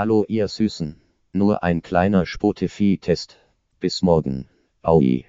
Hallo 0.00 0.24
ihr 0.28 0.48
Süßen. 0.48 0.96
Nur 1.34 1.62
ein 1.62 1.82
kleiner 1.82 2.24
Spotify-Test. 2.24 3.36
Bis 3.80 4.00
morgen. 4.00 4.48
Aui. 4.80 5.26